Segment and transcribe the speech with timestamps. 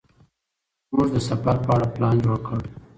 [0.93, 2.59] موږ د سفر په اړه پلان جوړ کړ.